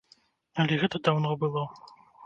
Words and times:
Але 0.63 0.79
гэта 0.85 1.03
даўно 1.11 1.37
было. 1.47 1.69